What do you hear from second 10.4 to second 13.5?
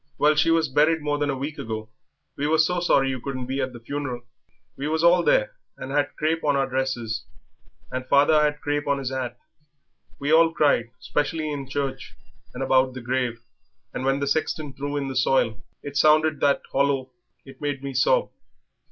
cried, especially in church and about the grave,